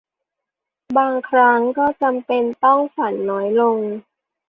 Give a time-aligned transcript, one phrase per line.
[0.97, 3.77] บางครั้งก็จำเป็นต้องฝันน้อยลง